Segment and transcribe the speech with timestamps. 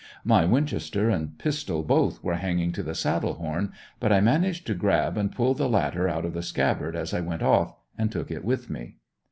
[0.25, 4.73] My winchester and pistol both were hanging to the saddle horn, but I managed to
[4.73, 8.31] grab and pull the latter out of the scabbard as I went off, and took
[8.31, 8.95] it with me.